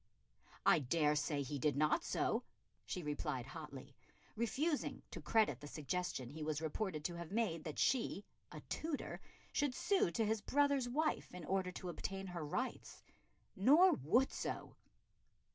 "I 0.65 0.79
dare 0.79 1.15
say 1.15 1.43
he 1.43 1.59
did 1.59 1.75
not 1.77 2.03
so," 2.03 2.41
she 2.87 3.03
replied 3.03 3.45
hotly, 3.45 3.95
refusing 4.35 5.03
to 5.11 5.21
credit 5.21 5.59
the 5.59 5.67
suggestion 5.67 6.31
he 6.31 6.41
was 6.41 6.59
reported 6.59 7.05
to 7.05 7.15
have 7.17 7.31
made 7.31 7.63
that 7.65 7.77
she, 7.77 8.25
a 8.51 8.61
Tudor, 8.61 9.19
should 9.53 9.75
sue 9.75 10.09
to 10.09 10.25
his 10.25 10.41
brother's 10.41 10.89
wife 10.89 11.31
in 11.35 11.45
order 11.45 11.71
to 11.73 11.89
obtain 11.89 12.25
her 12.25 12.43
rights, 12.43 13.03
"nor 13.55 13.93
would 13.93 14.31
so." 14.33 14.75